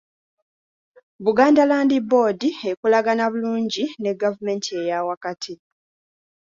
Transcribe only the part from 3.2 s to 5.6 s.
bulungi ne gavumenti eya wakati.